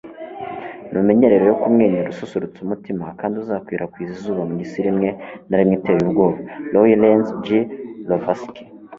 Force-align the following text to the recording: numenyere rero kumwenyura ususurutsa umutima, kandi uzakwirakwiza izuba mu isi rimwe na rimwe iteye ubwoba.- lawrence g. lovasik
numenyere 0.91 1.35
rero 1.41 1.53
kumwenyura 1.61 2.11
ususurutsa 2.13 2.59
umutima, 2.61 3.03
kandi 3.19 3.35
uzakwirakwiza 3.41 4.11
izuba 4.17 4.41
mu 4.49 4.55
isi 4.65 4.79
rimwe 4.85 5.09
na 5.47 5.55
rimwe 5.59 5.73
iteye 5.79 5.99
ubwoba.- 6.05 6.37
lawrence 6.71 7.31
g. 7.43 7.45
lovasik 8.09 8.55